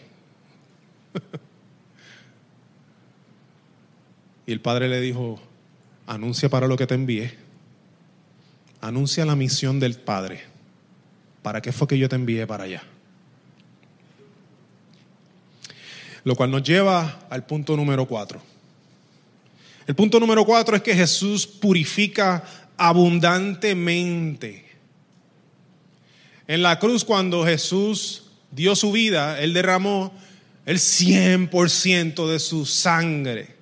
[4.47, 5.41] y el padre le dijo,
[6.07, 7.35] anuncia para lo que te envié.
[8.81, 10.43] Anuncia la misión del Padre.
[11.43, 12.83] ¿Para qué fue que yo te envié para allá?
[16.25, 18.43] Lo cual nos lleva al punto número cuatro.
[19.87, 22.43] El punto número cuatro es que Jesús purifica
[22.77, 24.65] abundantemente.
[26.47, 30.13] En la cruz cuando Jesús dio su vida, Él derramó
[30.67, 33.55] el 100% de su sangre.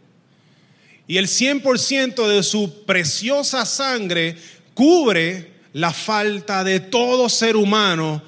[1.07, 4.37] Y el 100% de su preciosa sangre
[4.75, 8.22] cubre la falta de todo ser humano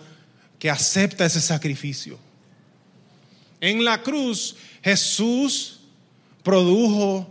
[0.58, 2.18] que acepta ese sacrificio.
[3.64, 5.81] En la cruz Jesús
[6.42, 7.27] produjo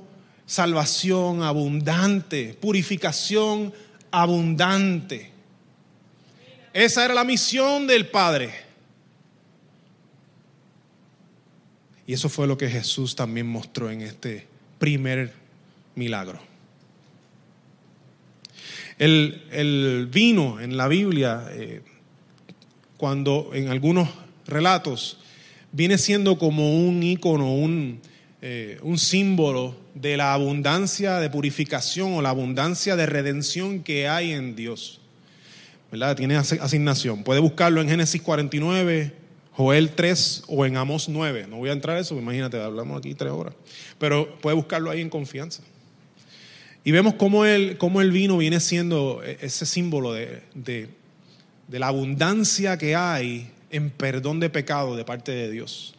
[0.47, 3.71] salvación abundante, purificación
[4.09, 5.29] abundante.
[6.73, 8.51] Esa era la misión del Padre.
[12.07, 14.47] Y eso fue lo que Jesús también mostró en este
[14.79, 15.35] primer
[15.93, 16.39] milagro.
[18.97, 21.83] El, vino en la Biblia, eh,
[22.97, 24.09] cuando en algunos
[24.47, 25.19] relatos
[25.73, 27.99] viene siendo como un ícono, un,
[28.41, 34.31] eh, un símbolo de la abundancia de purificación o la abundancia de redención que hay
[34.31, 35.01] en Dios.
[35.91, 36.15] ¿Verdad?
[36.15, 37.23] Tiene asignación.
[37.23, 39.13] Puede buscarlo en Génesis 49,
[39.51, 41.47] Joel 3 o en Amos 9.
[41.49, 43.53] No voy a entrar a eso, imagínate, hablamos aquí tres horas.
[43.99, 45.61] Pero puede buscarlo ahí en confianza.
[46.83, 50.89] Y vemos cómo el, cómo vino viene siendo ese símbolo de
[51.69, 55.95] la abundancia que hay en perdón de pecado de parte de Dios.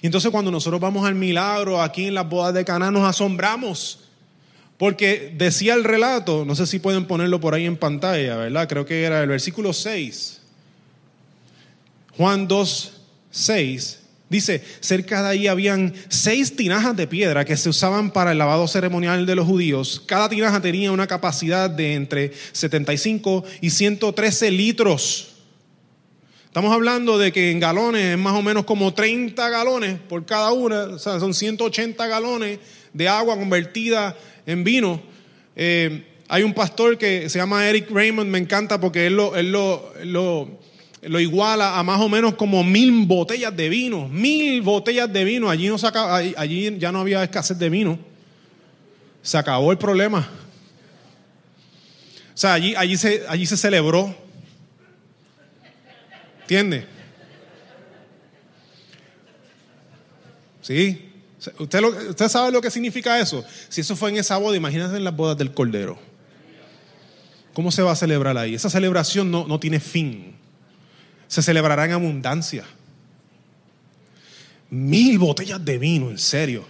[0.00, 4.00] Y entonces cuando nosotros vamos al milagro aquí en las bodas de Caná nos asombramos.
[4.78, 8.68] Porque decía el relato, no sé si pueden ponerlo por ahí en pantalla, ¿verdad?
[8.68, 10.40] Creo que era el versículo 6.
[12.16, 12.92] Juan 2,
[13.32, 13.98] 6.
[14.28, 18.68] Dice, cerca de ahí habían seis tinajas de piedra que se usaban para el lavado
[18.68, 20.02] ceremonial de los judíos.
[20.06, 25.37] Cada tinaja tenía una capacidad de entre 75 y 113 litros.
[26.58, 30.50] Estamos hablando de que en galones es más o menos como 30 galones por cada
[30.50, 32.58] una, o sea, son 180 galones
[32.92, 35.00] de agua convertida en vino.
[35.54, 39.32] Eh, hay un pastor que se llama Eric Raymond, me encanta porque él lo,
[40.02, 45.50] lo, iguala a más o menos como mil botellas de vino, mil botellas de vino.
[45.50, 45.76] Allí, no
[46.36, 48.00] allí ya no había escasez de vino.
[49.22, 50.28] Se acabó el problema.
[52.34, 54.26] O sea, allí, allí, se, allí se celebró.
[56.48, 56.86] ¿Entiende?
[60.62, 61.12] ¿Sí?
[61.58, 63.44] ¿Usted, ¿Usted sabe lo que significa eso?
[63.68, 65.98] Si eso fue en esa boda, imagínense en las bodas del Cordero.
[67.52, 68.54] ¿Cómo se va a celebrar ahí?
[68.54, 70.36] Esa celebración no, no tiene fin.
[71.26, 72.64] Se celebrará en abundancia.
[74.70, 76.64] Mil botellas de vino, en serio.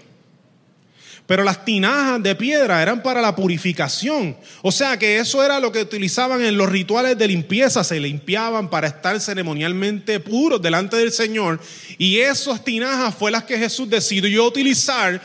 [1.28, 4.34] Pero las tinajas de piedra eran para la purificación.
[4.62, 7.84] O sea que eso era lo que utilizaban en los rituales de limpieza.
[7.84, 11.60] Se limpiaban para estar ceremonialmente puros delante del Señor.
[11.98, 15.20] Y esas tinajas fue las que Jesús decidió utilizar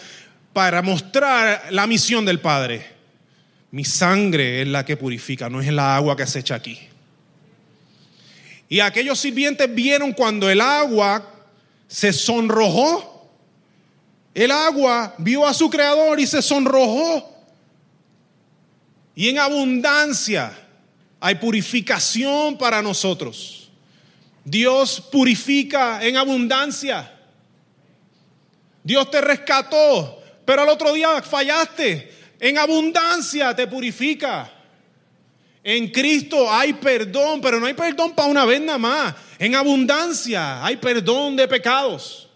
[0.52, 2.86] para mostrar la misión del Padre.
[3.72, 6.78] Mi sangre es la que purifica, no es la agua que se echa aquí.
[8.68, 11.26] Y aquellos sirvientes vieron cuando el agua
[11.88, 13.13] se sonrojó
[14.34, 17.32] el agua vio a su creador y se sonrojó.
[19.16, 20.58] Y en abundancia
[21.20, 23.70] hay purificación para nosotros.
[24.44, 27.12] Dios purifica en abundancia.
[28.84, 32.12] Dios te rescató, pero al otro día fallaste.
[32.40, 34.52] En abundancia te purifica.
[35.64, 39.16] En Cristo hay perdón, pero no hay perdón para una vez nada más.
[39.40, 42.28] En abundancia hay perdón de pecados.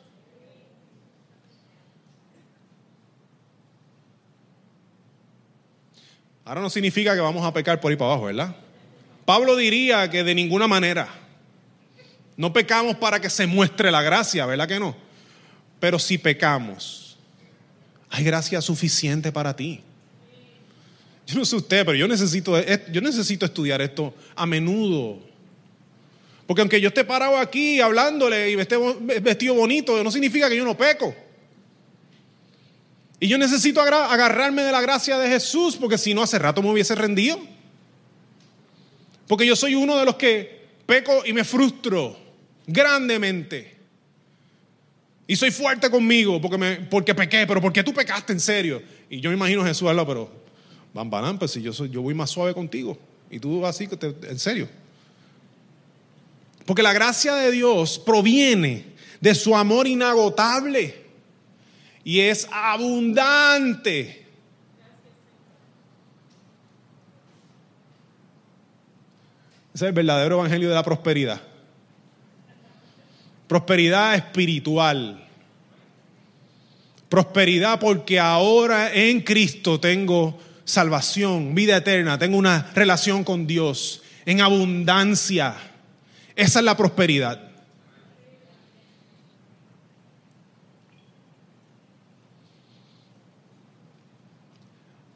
[6.47, 8.55] Ahora no significa que vamos a pecar por ahí para abajo, ¿verdad?
[9.25, 11.09] Pablo diría que de ninguna manera.
[12.37, 14.95] No pecamos para que se muestre la gracia, ¿verdad que no?
[15.81, 17.17] Pero si pecamos,
[18.09, 19.81] hay gracia suficiente para ti.
[21.25, 22.53] Yo no sé usted, pero yo necesito,
[22.93, 25.19] yo necesito estudiar esto a menudo.
[26.45, 28.77] Porque aunque yo esté parado aquí hablándole y esté
[29.21, 31.13] vestido bonito, no significa que yo no peco.
[33.19, 36.69] Y yo necesito agarrarme de la gracia de Jesús, porque si no, hace rato me
[36.69, 37.39] hubiese rendido.
[39.27, 42.17] Porque yo soy uno de los que peco y me frustro
[42.67, 43.75] grandemente.
[45.25, 48.81] Y soy fuerte conmigo porque, me, porque pequé, pero porque tú pecaste en serio.
[49.09, 50.31] Y yo me imagino a Jesús, pero,
[50.93, 52.97] van, pues si yo, soy, yo voy más suave contigo.
[53.29, 53.89] Y tú así,
[54.23, 54.69] en serio.
[56.65, 58.85] Porque la gracia de Dios proviene
[59.19, 61.06] de su amor inagotable
[62.07, 64.25] y es abundante.
[69.73, 71.41] Ese es el verdadero evangelio de la prosperidad.
[73.49, 75.27] Prosperidad espiritual.
[77.09, 84.39] Prosperidad porque ahora en Cristo tengo salvación, vida eterna, tengo una relación con Dios en
[84.39, 85.55] abundancia.
[86.37, 87.46] Esa es la prosperidad.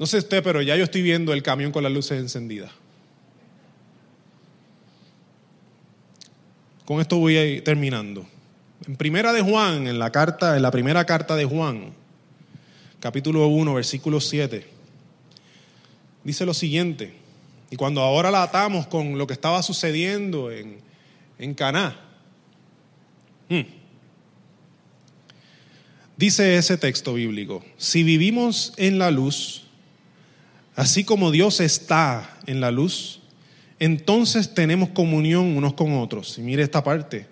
[0.02, 2.72] No sé usted, pero ya yo estoy viendo el camión con las luces encendidas.
[6.86, 8.26] Con esto voy terminando.
[8.88, 11.94] En primera de Juan, en la carta, en la primera carta de Juan,
[13.00, 14.66] capítulo 1, versículo 7,
[16.24, 17.14] dice lo siguiente.
[17.70, 20.80] Y cuando ahora la atamos con lo que estaba sucediendo en,
[21.38, 21.96] en Caná,
[23.50, 23.62] hmm,
[26.18, 29.68] dice ese texto bíblico: si vivimos en la luz,
[30.82, 33.20] Así como Dios está en la luz,
[33.78, 36.39] entonces tenemos comunión unos con otros.
[36.39, 37.28] Y mire esta parte.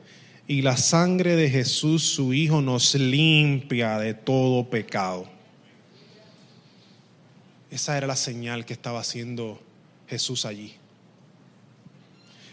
[0.47, 5.27] Y la sangre de Jesús, su Hijo, nos limpia de todo pecado.
[7.71, 9.59] Esa era la señal que estaba haciendo
[10.07, 10.75] Jesús allí.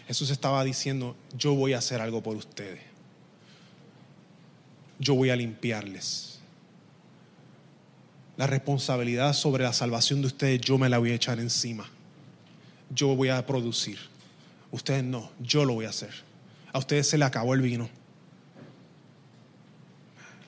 [0.07, 2.81] Jesús estaba diciendo, yo voy a hacer algo por ustedes.
[4.97, 6.36] Yo voy a limpiarles
[8.37, 11.89] la responsabilidad sobre la salvación de ustedes yo me la voy a echar encima.
[12.89, 13.97] Yo voy a producir.
[14.71, 16.11] Ustedes no, yo lo voy a hacer.
[16.71, 17.89] A ustedes se le acabó el vino.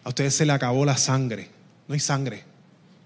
[0.04, 1.49] A ustedes se le acabó la sangre.
[1.88, 2.43] No hay sangre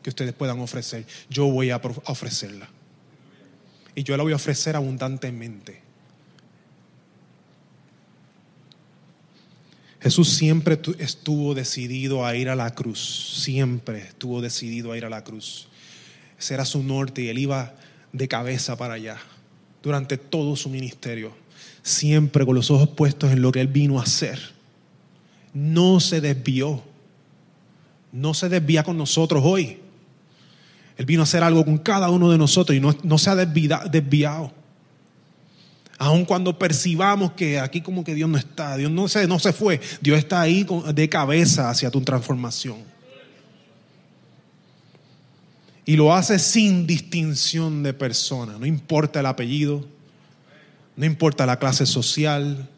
[0.03, 1.05] que ustedes puedan ofrecer.
[1.29, 2.67] Yo voy a ofrecerla.
[3.95, 5.81] Y yo la voy a ofrecer abundantemente.
[10.03, 15.09] Jesús siempre estuvo decidido a ir a la cruz, siempre estuvo decidido a ir a
[15.09, 15.69] la cruz.
[16.37, 17.73] Ese era su norte y él iba
[18.11, 19.15] de cabeza para allá
[19.81, 21.31] durante todo su ministerio,
[21.83, 24.41] siempre con los ojos puestos en lo que él vino a hacer.
[25.53, 26.83] No se desvió,
[28.11, 29.77] no se desvía con nosotros hoy.
[30.97, 33.35] Él vino a hacer algo con cada uno de nosotros y no, no se ha
[33.37, 34.51] desviado.
[35.99, 39.53] Aun cuando percibamos que aquí como que Dios no está, Dios no se, no se
[39.53, 42.77] fue, Dios está ahí de cabeza hacia tu transformación.
[45.85, 49.85] Y lo hace sin distinción de persona, no importa el apellido,
[50.95, 52.69] no importa la clase social,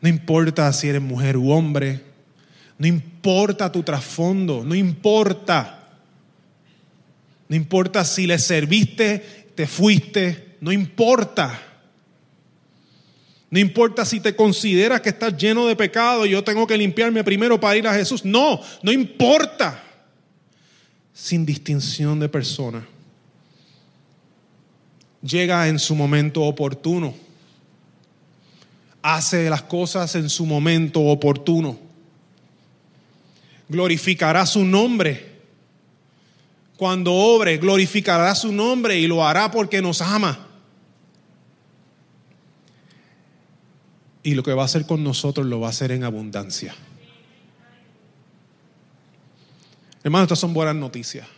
[0.00, 2.02] no importa si eres mujer u hombre,
[2.78, 5.80] no importa tu trasfondo, no importa.
[7.48, 11.60] No importa si le serviste, te fuiste, no importa.
[13.50, 17.22] No importa si te consideras que estás lleno de pecado y yo tengo que limpiarme
[17.22, 18.24] primero para ir a Jesús.
[18.24, 19.82] No, no importa.
[21.12, 22.86] Sin distinción de persona.
[25.22, 27.14] Llega en su momento oportuno.
[29.00, 31.78] Hace las cosas en su momento oportuno.
[33.68, 35.32] Glorificará su nombre.
[36.76, 40.53] Cuando obre, glorificará su nombre y lo hará porque nos ama.
[44.24, 46.74] Y lo que va a hacer con nosotros lo va a hacer en abundancia.
[50.02, 51.28] Hermanos, estas son buenas noticias.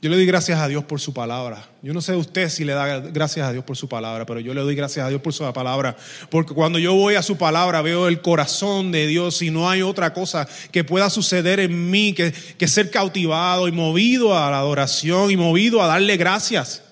[0.00, 1.64] Yo le doy gracias a Dios por su palabra.
[1.80, 4.52] Yo no sé usted si le da gracias a Dios por su palabra, pero yo
[4.52, 5.96] le doy gracias a Dios por su palabra.
[6.28, 9.82] Porque cuando yo voy a su palabra veo el corazón de Dios y no hay
[9.82, 14.58] otra cosa que pueda suceder en mí que, que ser cautivado y movido a la
[14.58, 16.82] adoración y movido a darle gracias.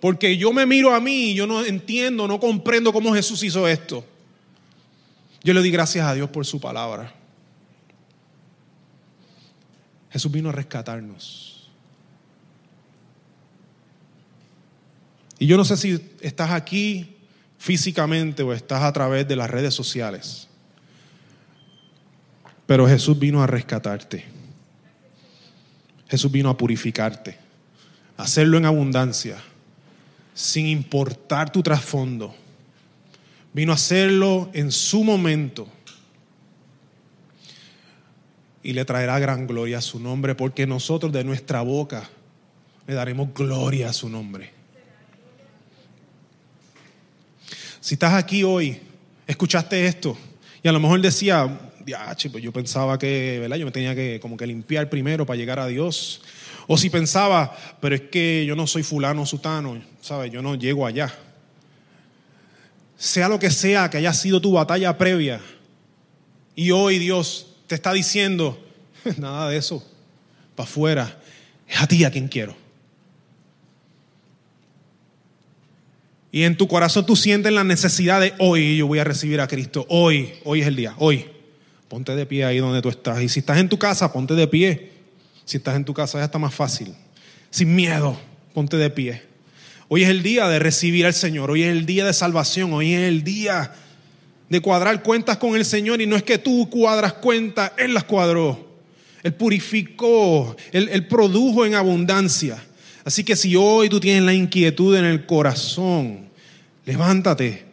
[0.00, 3.66] Porque yo me miro a mí y yo no entiendo, no comprendo cómo Jesús hizo
[3.66, 4.04] esto.
[5.42, 7.12] Yo le di gracias a Dios por su palabra.
[10.10, 11.70] Jesús vino a rescatarnos.
[15.38, 17.16] Y yo no sé si estás aquí
[17.58, 20.48] físicamente o estás a través de las redes sociales.
[22.66, 24.24] Pero Jesús vino a rescatarte.
[26.08, 27.36] Jesús vino a purificarte,
[28.16, 29.38] a hacerlo en abundancia
[30.38, 32.32] sin importar tu trasfondo.
[33.52, 35.66] Vino a hacerlo en su momento.
[38.62, 42.08] Y le traerá gran gloria a su nombre, porque nosotros de nuestra boca
[42.86, 44.52] le daremos gloria a su nombre.
[47.80, 48.80] Si estás aquí hoy,
[49.26, 50.16] escuchaste esto,
[50.62, 51.72] y a lo mejor decía,
[52.30, 53.56] pues yo pensaba que, ¿verdad?
[53.56, 56.22] Yo me tenía que como que limpiar primero para llegar a Dios.
[56.70, 60.30] O si pensaba, pero es que yo no soy fulano sutano, ¿sabes?
[60.30, 61.12] Yo no llego allá.
[62.98, 65.40] Sea lo que sea que haya sido tu batalla previa,
[66.54, 68.62] y hoy Dios te está diciendo,
[69.16, 69.82] nada de eso,
[70.54, 71.18] para afuera,
[71.66, 72.54] es a ti a quien quiero.
[76.30, 79.48] Y en tu corazón tú sientes la necesidad de hoy yo voy a recibir a
[79.48, 79.86] Cristo.
[79.88, 81.24] Hoy, hoy es el día, hoy.
[81.88, 83.22] Ponte de pie ahí donde tú estás.
[83.22, 84.97] Y si estás en tu casa, ponte de pie.
[85.48, 86.94] Si estás en tu casa ya está más fácil.
[87.48, 88.20] Sin miedo,
[88.52, 89.22] ponte de pie.
[89.88, 91.50] Hoy es el día de recibir al Señor.
[91.50, 92.74] Hoy es el día de salvación.
[92.74, 93.72] Hoy es el día
[94.50, 96.02] de cuadrar cuentas con el Señor.
[96.02, 98.76] Y no es que tú cuadras cuentas, Él las cuadró.
[99.22, 102.62] Él purificó, Él, produjo en abundancia.
[103.02, 106.28] Así que si hoy tú tienes la inquietud en el corazón,
[106.84, 107.64] levántate,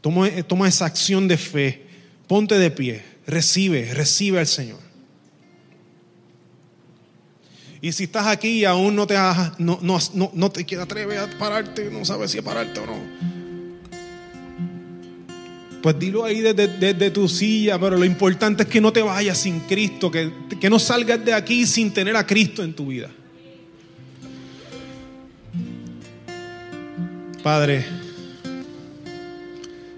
[0.00, 1.82] toma, esa acción de fe,
[2.26, 4.89] ponte de pie, recibe, recibe al Señor.
[7.82, 9.14] Y si estás aquí y aún no te,
[9.58, 9.98] no, no,
[10.34, 12.96] no, te atreves a pararte, no sabes si pararte o no.
[15.82, 19.60] Pues dilo ahí desde, tu silla, pero lo importante es que no te vayas sin
[19.60, 23.08] Cristo, que, que no salgas de aquí sin tener a Cristo en tu vida.
[27.42, 27.86] Padre,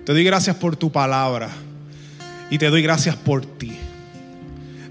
[0.05, 1.51] te doy gracias por tu palabra
[2.49, 3.73] y te doy gracias por ti.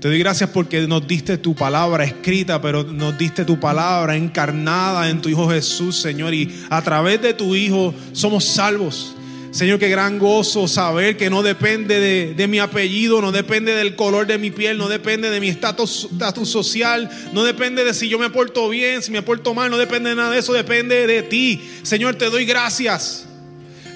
[0.01, 5.07] Te doy gracias porque nos diste tu palabra escrita, pero nos diste tu palabra encarnada
[5.11, 6.33] en tu Hijo Jesús, Señor.
[6.33, 9.15] Y a través de tu Hijo somos salvos.
[9.51, 14.25] Señor, qué gran gozo saber que no depende de, mi apellido, no depende del color
[14.25, 18.17] de mi piel, no depende de mi estatus, estatus social, no depende de si yo
[18.17, 21.21] me porto bien, si me porto mal, no depende de nada de eso, depende de
[21.21, 21.61] ti.
[21.83, 23.27] Señor, te doy gracias.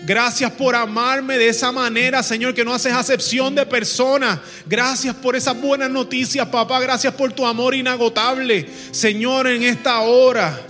[0.06, 4.40] Gracias por amarme de esa manera, Señor, que no haces acepción de personas.
[4.68, 6.80] Gracias por esas buenas noticias, papá.
[6.80, 8.68] Gracias por tu amor inagotable.
[8.92, 10.62] Señor, en esta hora,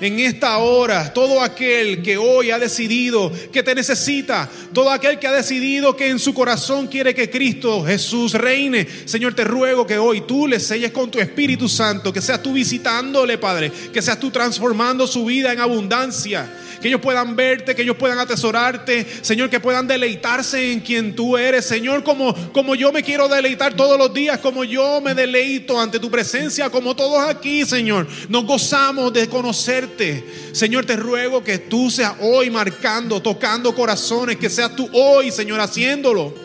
[0.00, 5.26] en esta hora, todo aquel que hoy ha decidido que te necesita, todo aquel que
[5.26, 9.98] ha decidido que en su corazón quiere que Cristo Jesús reine, Señor, te ruego que
[9.98, 14.20] hoy tú le selles con tu Espíritu Santo, que seas tú visitándole, Padre, que seas
[14.20, 16.48] tú transformando su vida en abundancia
[16.84, 21.38] que ellos puedan verte, que ellos puedan atesorarte, Señor, que puedan deleitarse en quien tú
[21.38, 25.80] eres, Señor, como, como yo me quiero deleitar todos los días, como yo me deleito
[25.80, 30.26] ante tu presencia, como todos aquí, Señor, nos gozamos de conocerte.
[30.52, 35.60] Señor, te ruego que tú seas hoy marcando, tocando corazones, que seas tú hoy, Señor,
[35.60, 36.43] haciéndolo.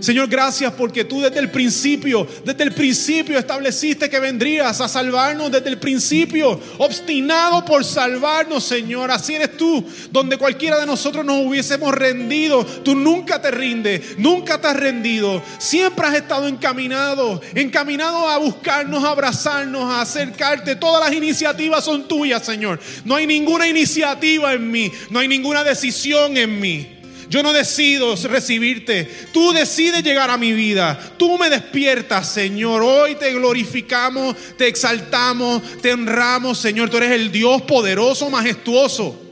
[0.00, 5.50] Señor, gracias porque tú desde el principio, desde el principio estableciste que vendrías a salvarnos
[5.50, 9.10] desde el principio, obstinado por salvarnos, Señor.
[9.10, 14.60] Así eres tú, donde cualquiera de nosotros nos hubiésemos rendido, tú nunca te rindes, nunca
[14.60, 15.42] te has rendido.
[15.58, 20.76] Siempre has estado encaminado, encaminado a buscarnos, a abrazarnos, a acercarte.
[20.76, 22.80] Todas las iniciativas son tuyas, Señor.
[23.04, 26.95] No hay ninguna iniciativa en mí, no hay ninguna decisión en mí.
[27.28, 29.04] Yo no decido recibirte.
[29.32, 30.98] Tú decides llegar a mi vida.
[31.16, 32.82] Tú me despiertas, Señor.
[32.82, 36.88] Hoy te glorificamos, te exaltamos, te honramos, Señor.
[36.88, 39.22] Tú eres el Dios poderoso, majestuoso.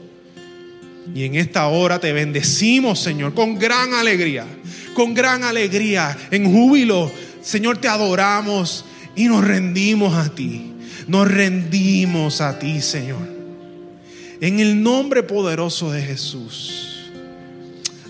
[1.13, 4.45] Y en esta hora te bendecimos, Señor, con gran alegría.
[4.93, 7.11] Con gran alegría, en júbilo.
[7.41, 8.85] Señor, te adoramos
[9.15, 10.73] y nos rendimos a ti.
[11.07, 13.35] Nos rendimos a ti, Señor.
[14.41, 16.94] En el nombre poderoso de Jesús.